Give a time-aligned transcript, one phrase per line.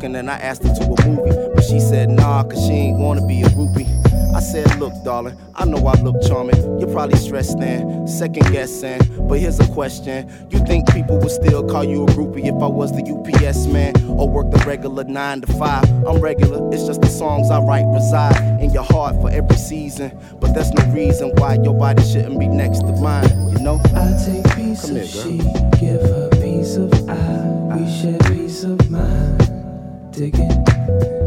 [0.00, 1.50] talking and I asked her to a movie.
[1.54, 3.88] But she said, nah, cause she ain't wanna be a groupie.
[4.34, 6.56] I said, look, darling, I know I look charming.
[6.78, 9.00] You're probably stressed then, second guessing.
[9.28, 12.66] But here's a question You think people would still call you a groupie if I
[12.66, 13.92] was the UPS man?
[14.08, 15.84] Or work the regular 9 to 5?
[16.06, 20.16] I'm regular, it's just the songs I write reside in your heart for every season.
[20.40, 23.80] But that's no reason why your body shouldn't be next to mine, you know?
[23.94, 25.38] I take piece Come of here, she,
[25.78, 27.76] give her piece of I.
[27.76, 29.39] We share peace of mind.
[30.12, 31.19] Digging.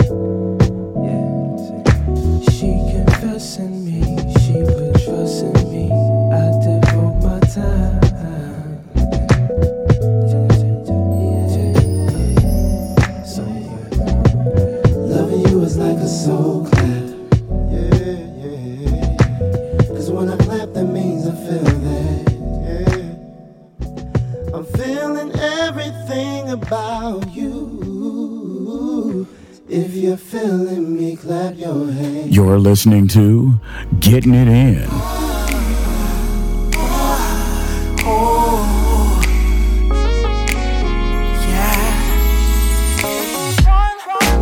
[32.86, 33.54] Listening to
[34.02, 34.90] Getting It In.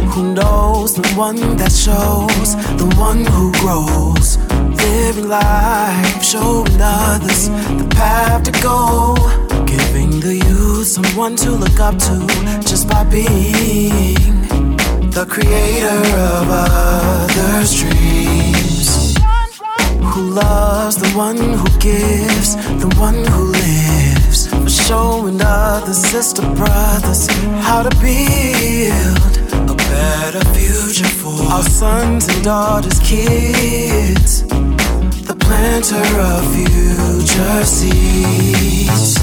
[0.10, 4.40] Who knows the one that shows, the one who grows,
[4.88, 9.16] living life, showing others the path to go,
[9.68, 14.41] giving the youth someone to look up to just by being
[15.12, 16.02] the creator
[16.34, 19.16] of others' dreams.
[20.14, 27.28] Who loves the one who gives, the one who lives, for showing others, sister brothers,
[27.68, 29.34] how to build
[29.70, 34.44] a better future for our sons and daughters, kids.
[35.28, 39.16] The planter of future seeds.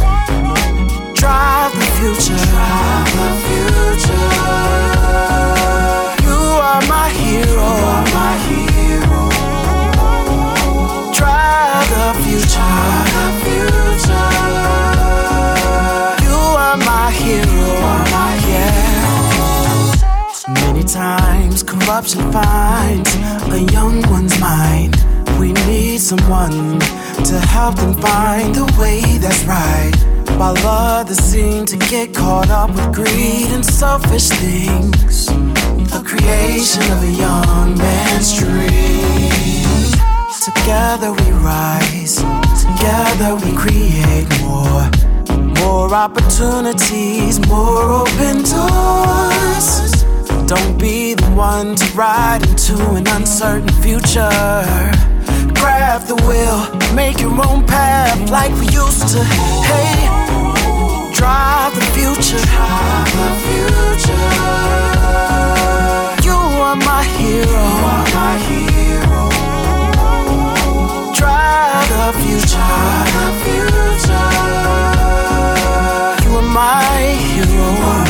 [1.15, 2.37] Drive the future.
[2.37, 4.59] Drive the future.
[6.69, 7.71] Are my hero.
[8.49, 9.23] Hero.
[11.19, 12.85] Drive the future.
[16.25, 17.71] You are my hero.
[18.53, 19.01] Yeah.
[20.61, 23.15] Many times corruption finds
[23.51, 24.97] a young one's mind.
[25.41, 26.81] We need someone
[27.31, 30.18] to help them find the way that's right.
[30.37, 35.27] While others seem to get caught up with greed and selfish things.
[35.27, 39.69] The creation of a young man's dream.
[40.45, 42.17] Together we rise,
[42.65, 44.91] together we create more.
[45.61, 50.05] More opportunities, more open doors.
[50.47, 54.31] Don't be the one to ride into an uncertain future.
[55.55, 59.23] Grab the wheel, make your own path like we used to.
[59.25, 60.08] Hey,
[61.19, 62.39] drive the future.
[62.47, 64.31] Drive the future.
[66.27, 67.63] You are my hero.
[67.73, 69.23] You are my hero.
[71.19, 72.63] Drive the future.
[72.63, 74.31] Drive the future.
[76.25, 78.08] You are my hero.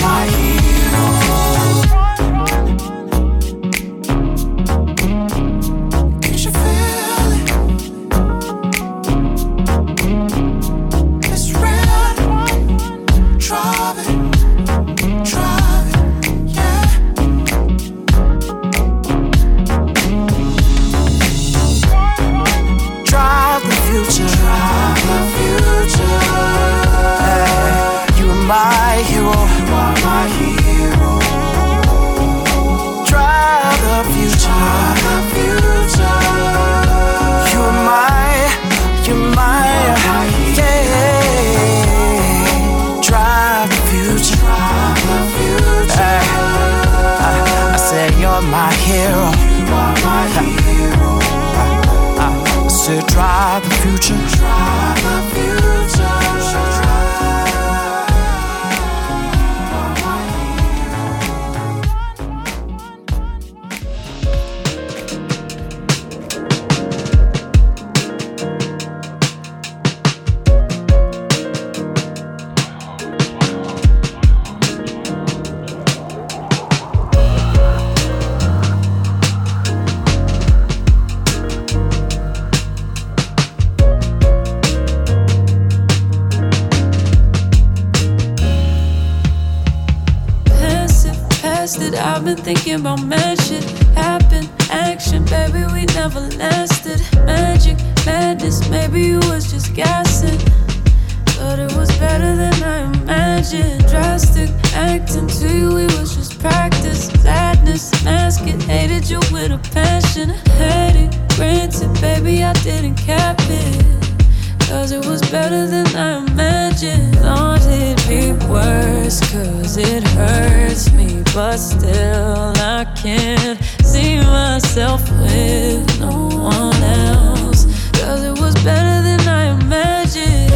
[121.38, 127.64] But still, I can't see myself with no one else.
[127.92, 130.50] Cause it was better than I imagined.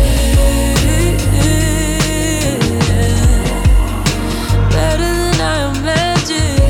[4.73, 6.63] Better than I imagined.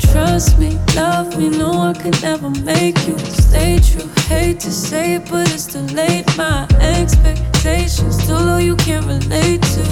[0.00, 4.08] Trust me, love me, no I could never make you stay true.
[4.26, 6.26] Hate to say it, but it's too late.
[6.36, 7.41] My expectations
[8.26, 9.84] too low, you can't relate to.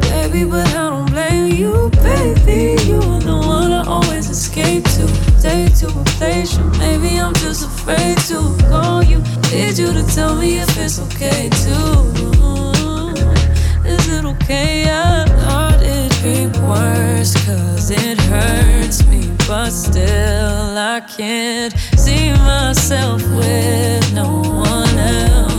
[0.00, 2.82] Baby, but I don't blame you, baby.
[2.84, 5.06] You are the one I always escape to.
[5.40, 6.64] Take to replace you.
[6.78, 9.18] Maybe I'm just afraid to call you.
[9.52, 12.18] Need you to tell me if it's okay too.
[13.86, 14.84] Is it okay?
[14.90, 19.30] I thought it'd be worse, cause it hurts me.
[19.46, 25.57] But still, I can't see myself with no one else.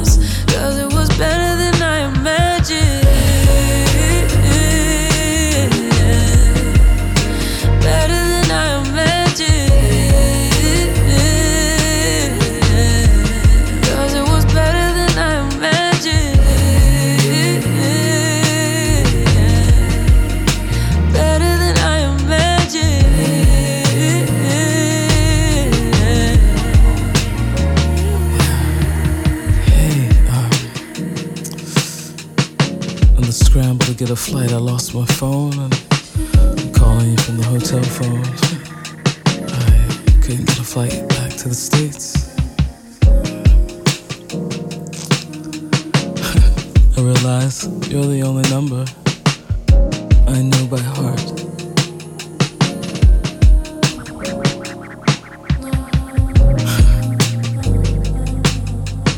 [34.11, 35.73] A flight, I lost my phone and
[36.33, 38.25] I'm calling you from the hotel phone.
[39.35, 39.87] I
[40.23, 42.29] couldn't get a flight back to the States.
[46.97, 48.85] I realize you're the only number
[50.27, 51.33] I know by heart.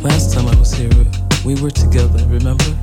[0.03, 0.89] Last time I was here,
[1.45, 2.80] we were together, remember?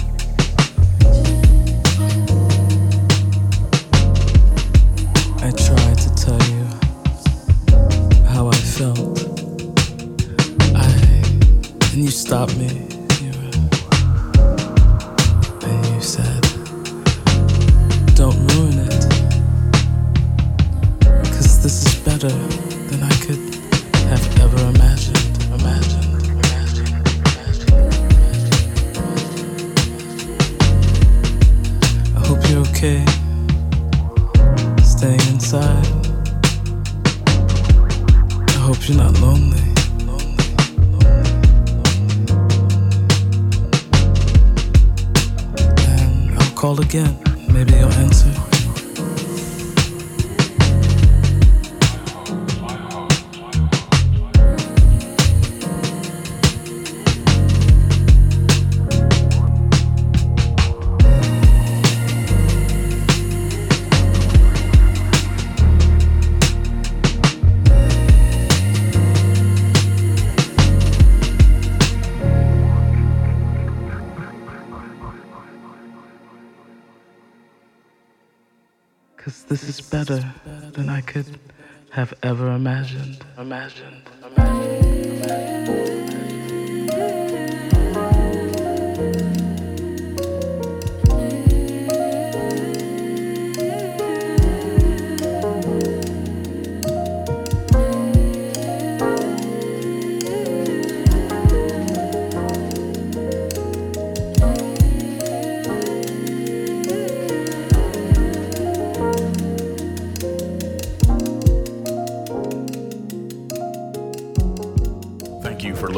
[83.39, 84.03] Imagined.
[84.27, 84.48] Imagined.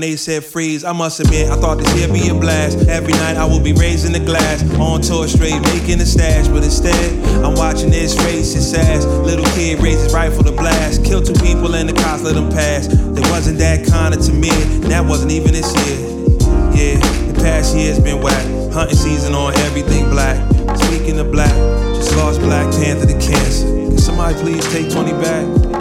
[0.00, 0.82] When they said freeze.
[0.82, 2.88] I must admit, I thought this year be a blast.
[2.88, 6.48] Every night I will be raising the glass, on tour straight, making a stash.
[6.48, 6.96] But instead,
[7.44, 9.04] I'm watching this race, it's ass.
[9.04, 11.04] Little kid raises rifle to blast.
[11.04, 12.86] Kill two people and the cops let them pass.
[12.88, 14.50] They wasn't that kinda to me,
[14.88, 16.00] that wasn't even this year.
[16.72, 16.96] Yeah,
[17.32, 18.46] the past year's been whack.
[18.72, 20.38] Hunting season on everything black.
[20.78, 21.54] Speaking of black,
[21.94, 23.66] just lost Black Panther to cancer.
[23.66, 25.79] Can somebody please take 20 back?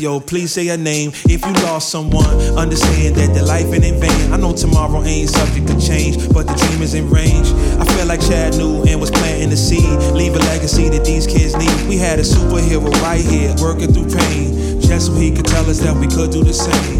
[0.00, 1.10] Yo, please say her name.
[1.28, 4.32] If you lost someone, understand that their life ain't in vain.
[4.32, 7.48] I know tomorrow ain't subject to change, but the dream is in range.
[7.78, 9.84] I feel like Chad knew and was planting the seed.
[10.14, 11.88] Leave a legacy that these kids need.
[11.88, 15.80] We had a superhero right here, working through pain, just so he could tell us
[15.80, 16.99] that we could do the same.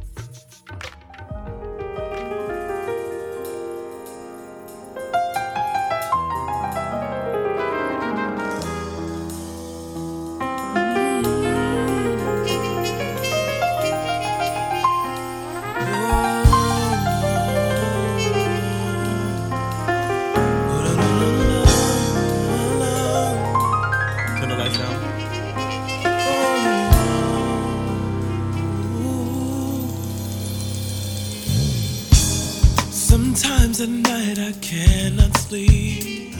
[33.11, 36.31] Sometimes at night I cannot sleep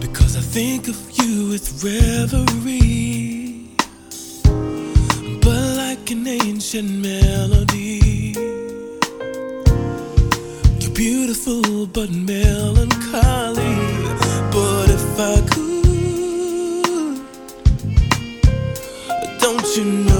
[0.00, 3.68] because I think of you, with reverie.
[5.42, 8.32] But like an ancient melody,
[10.80, 13.76] you're beautiful but melancholy.
[14.56, 17.18] But if I could,
[19.38, 20.13] don't you know?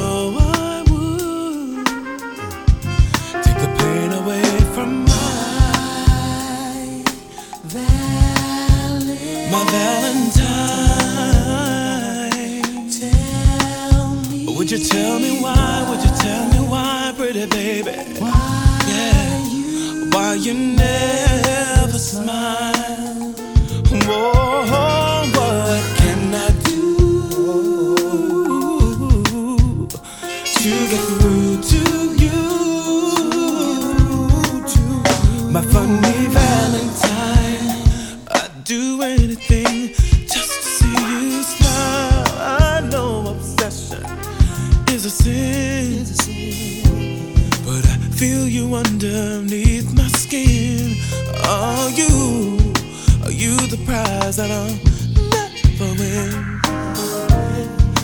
[20.53, 21.24] millionaire
[54.25, 54.79] realize that I'm
[55.31, 56.61] never in.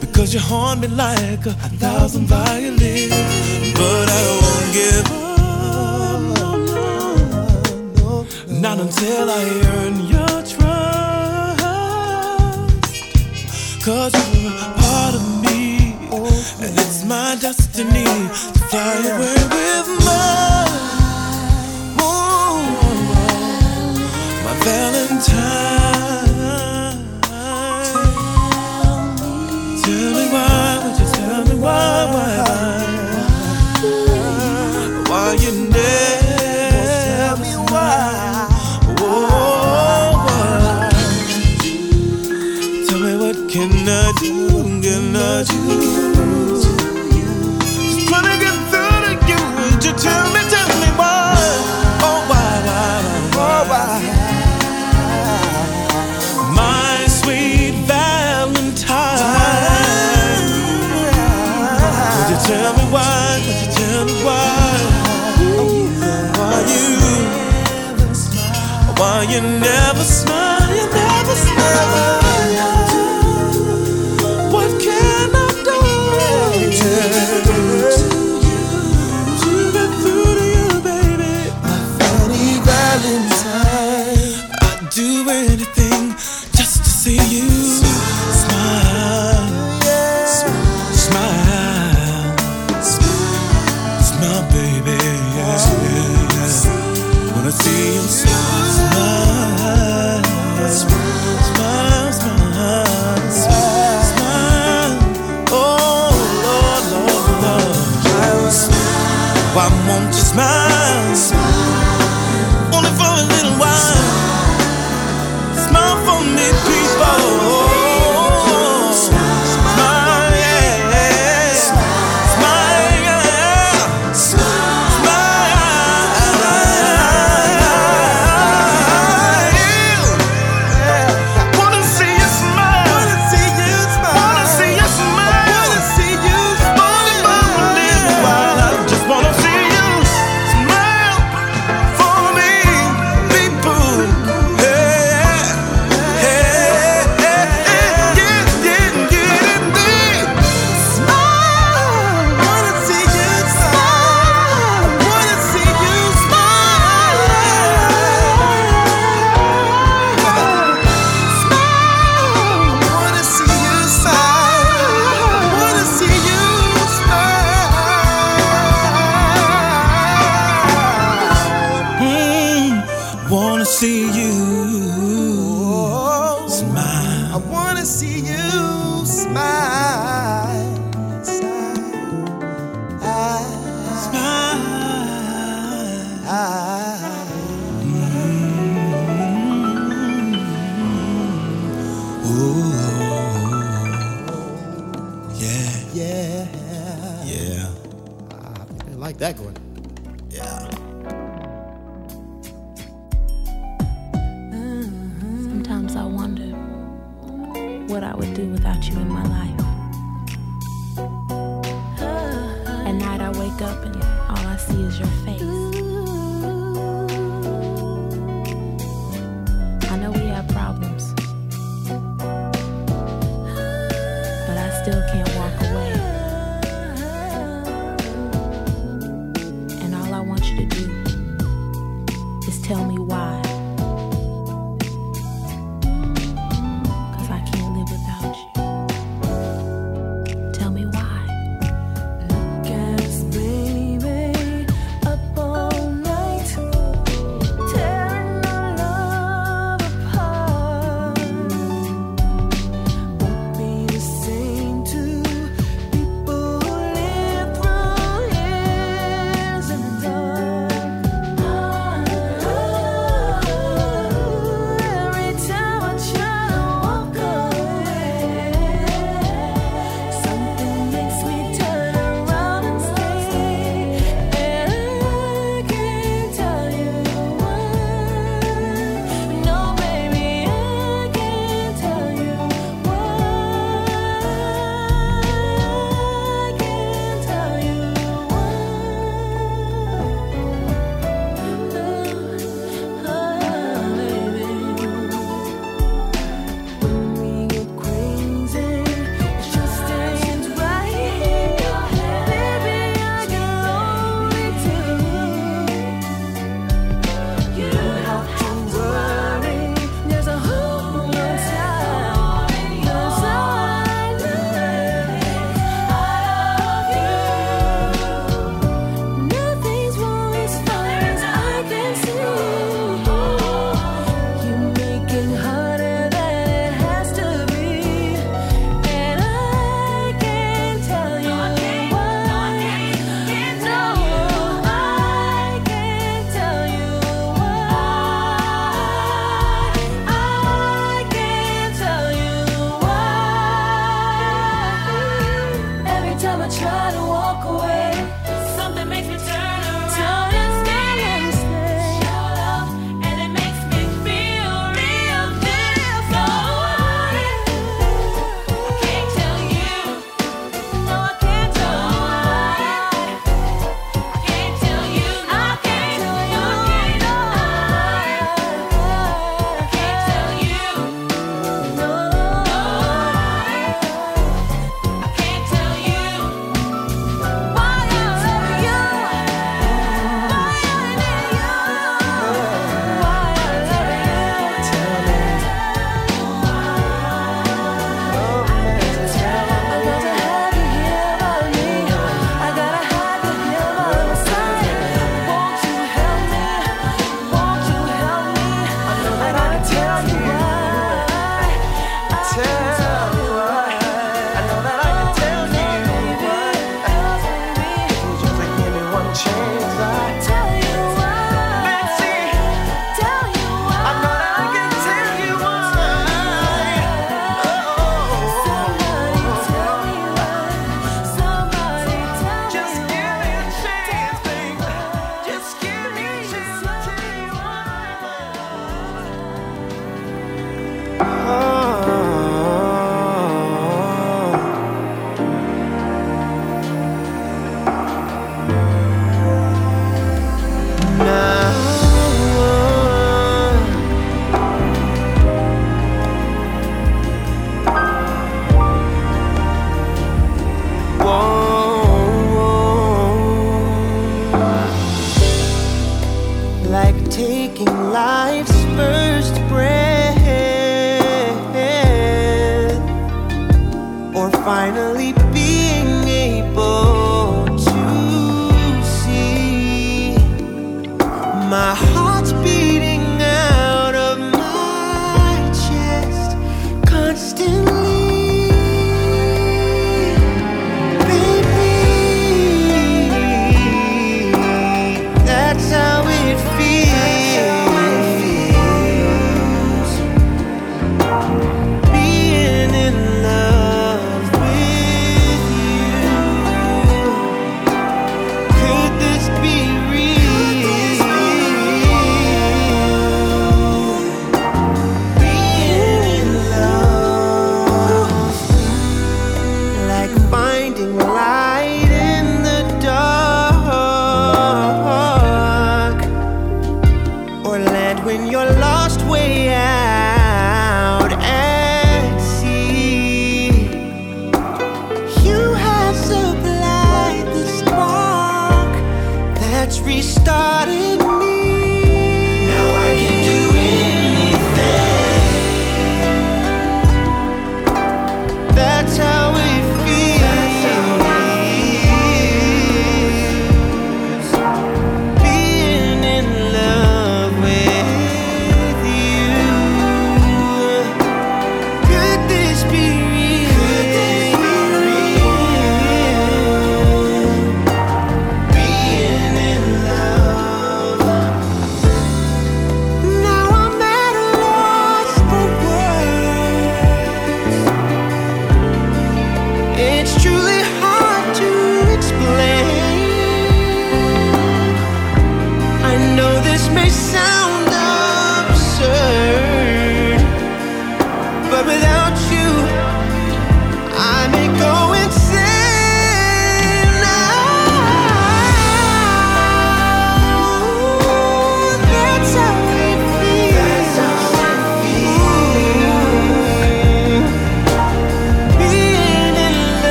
[0.00, 3.12] Because you haunt me like a thousand violins.
[3.74, 6.20] But I won't give up.
[6.38, 6.96] No, no,
[7.96, 8.26] no,
[8.60, 9.42] Not until I
[9.74, 11.62] earn your trust.
[13.84, 15.96] Cause you're a part of me.
[16.64, 20.61] And it's my destiny to fly away with my.
[24.64, 25.32] Valentine.
[27.22, 30.61] Tell me, tell me why.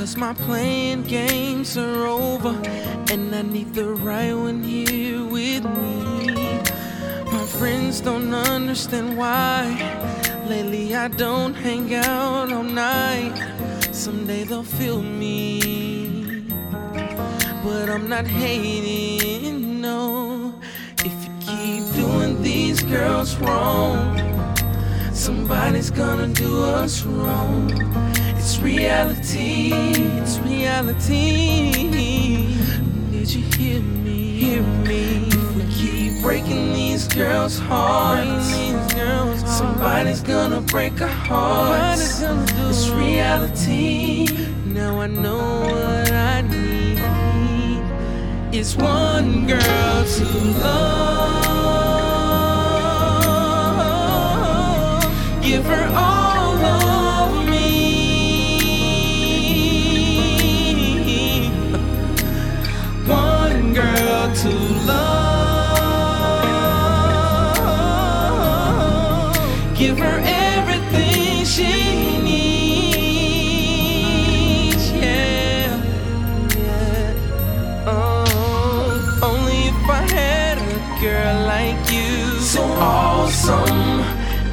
[0.00, 2.58] Cause my playing games are over.
[3.12, 6.09] And I need the right one here with me.
[7.90, 9.66] Friends don't understand why.
[10.46, 13.34] Lately I don't hang out all night.
[13.90, 16.44] Someday they'll feel me.
[17.64, 20.54] But I'm not hating, no.
[20.98, 23.98] If you keep doing these girls wrong,
[25.12, 27.72] somebody's gonna do us wrong.
[28.36, 29.72] It's reality,
[30.20, 31.72] it's reality.
[33.10, 34.38] Did you hear me?
[34.38, 35.29] Hear me.
[36.20, 38.52] If we keep breaking these girls' hearts,
[39.50, 42.20] somebody's gonna break our hearts.
[42.22, 44.26] It's reality.
[44.66, 46.98] Now I know what I need.
[48.52, 50.24] It's one girl to
[50.60, 51.00] love.
[55.42, 56.19] Give her all
[83.40, 84.00] awesome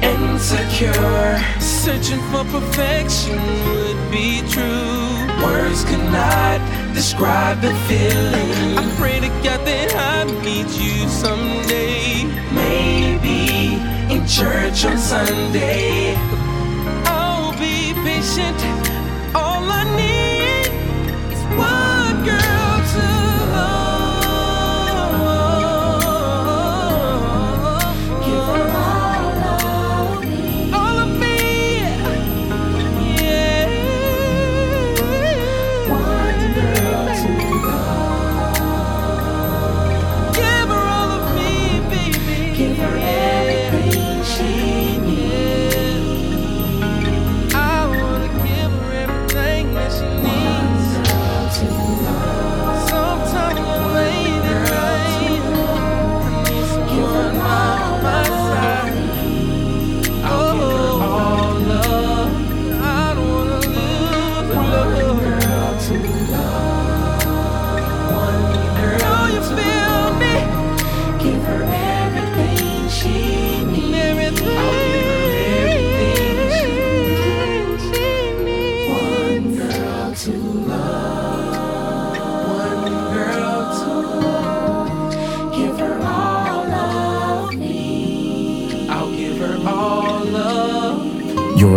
[0.02, 1.38] insecure.
[1.60, 5.44] Searching for perfection would be true.
[5.44, 6.60] Words could not
[6.94, 8.78] describe the feeling.
[8.78, 12.24] I pray to God that I meet you someday.
[12.52, 13.76] Maybe
[14.12, 16.14] in church on Sunday.
[17.04, 18.77] I'll be patient.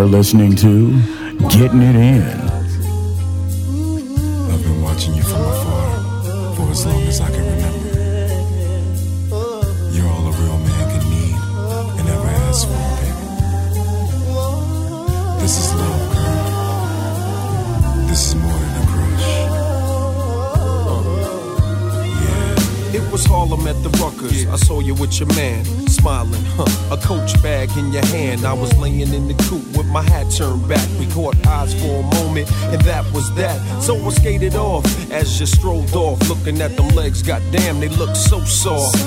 [0.01, 0.99] You're listening to
[1.49, 2.23] Getting It In.
[4.49, 7.89] I've been watching you from afar for as long as I can remember.
[9.93, 11.35] You're all a real man can need
[11.99, 13.25] and ever ask for, baby.
[15.39, 16.47] This is love, girl.
[18.07, 19.29] This is more than a crush.
[22.25, 22.97] Yeah.
[22.97, 24.47] It was Harlem at the Ruckers.
[24.47, 25.63] I saw you with your man,
[27.71, 28.45] bag in your hand.
[28.45, 30.87] I was laying in the coop with my hat turned back.
[30.99, 33.59] We caught eyes for a moment, and that was that.
[33.81, 37.21] So I skated off as you strolled off, looking at them legs.
[37.21, 38.97] Goddamn, they look so soft.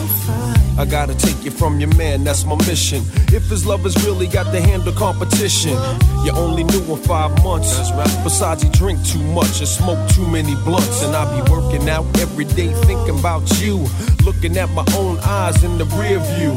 [0.76, 3.02] I gotta take you from your man, that's my mission.
[3.32, 5.78] If his love has really got to handle competition,
[6.24, 7.78] you only knew him five months.
[8.24, 11.02] Besides, he drink too much and smoke too many blunts.
[11.02, 13.86] And I be working out every day thinking about you.
[14.24, 16.56] Looking at my own eyes in the rear view.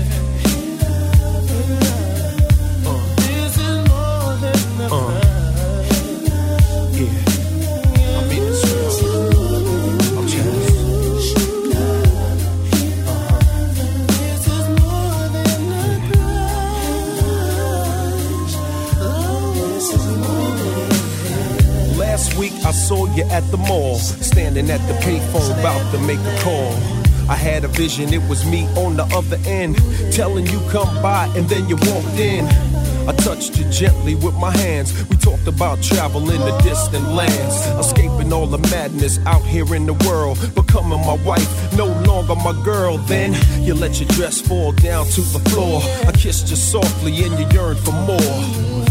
[23.29, 26.73] At the mall, standing at the payphone about to make a call.
[27.29, 29.77] I had a vision, it was me on the other end,
[30.11, 32.45] telling you come by, and then you walked in.
[33.07, 34.91] I touched you gently with my hands.
[35.09, 39.93] We talked about traveling to distant lands, escaping all the madness out here in the
[40.07, 42.97] world, becoming my wife, no longer my girl.
[42.97, 45.81] Then you let your dress fall down to the floor.
[46.05, 48.90] I kissed you softly, and you yearned for more.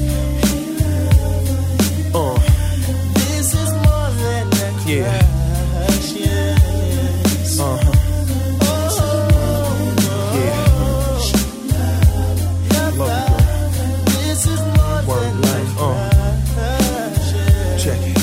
[4.91, 5.21] Yeah.
[15.07, 15.75] Word life.
[17.79, 18.17] Check it.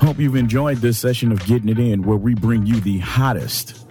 [0.00, 3.84] Hope you've enjoyed this session of Getting It In, where we bring you the hottest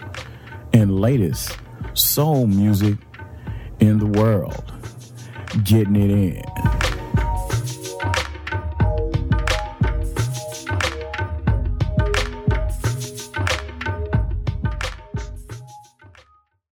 [0.72, 1.58] and latest
[1.94, 2.96] soul music
[3.80, 4.72] in the world.
[5.64, 6.81] Getting it in.